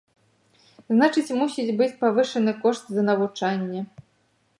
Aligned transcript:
Значыць 0.93 1.35
мусіць 1.41 1.75
быць 1.81 1.91
павышаны 2.01 2.51
кошт 2.65 2.89
за 2.97 3.01
навучанне. 3.11 3.85